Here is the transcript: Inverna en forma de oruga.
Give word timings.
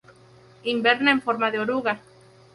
Inverna 0.73 1.11
en 1.11 1.21
forma 1.21 1.51
de 1.51 1.59
oruga. 1.59 1.99